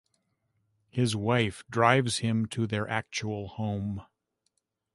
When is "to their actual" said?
2.47-3.49